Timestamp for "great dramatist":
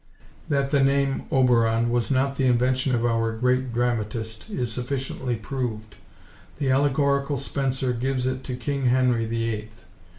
3.37-4.49